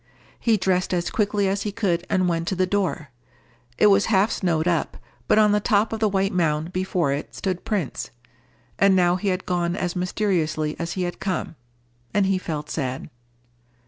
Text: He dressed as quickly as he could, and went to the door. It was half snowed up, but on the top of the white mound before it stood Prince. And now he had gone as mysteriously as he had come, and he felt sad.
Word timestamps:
He 0.39 0.57
dressed 0.57 0.95
as 0.95 1.11
quickly 1.11 1.47
as 1.47 1.61
he 1.61 1.71
could, 1.71 2.07
and 2.09 2.27
went 2.27 2.47
to 2.47 2.55
the 2.55 2.65
door. 2.65 3.11
It 3.77 3.85
was 3.85 4.07
half 4.07 4.31
snowed 4.31 4.67
up, 4.67 4.97
but 5.27 5.37
on 5.37 5.51
the 5.51 5.59
top 5.59 5.93
of 5.93 5.99
the 5.99 6.09
white 6.09 6.33
mound 6.33 6.73
before 6.73 7.13
it 7.13 7.35
stood 7.35 7.63
Prince. 7.65 8.09
And 8.79 8.95
now 8.95 9.15
he 9.17 9.27
had 9.27 9.45
gone 9.45 9.75
as 9.75 9.95
mysteriously 9.95 10.75
as 10.79 10.93
he 10.93 11.03
had 11.03 11.19
come, 11.19 11.55
and 12.15 12.25
he 12.25 12.39
felt 12.39 12.67
sad. 12.71 13.11